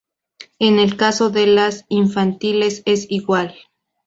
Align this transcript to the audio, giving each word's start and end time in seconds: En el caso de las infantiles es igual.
En 0.57 0.79
el 0.79 0.97
caso 0.97 1.29
de 1.29 1.45
las 1.45 1.85
infantiles 1.89 2.81
es 2.87 3.05
igual. 3.11 3.53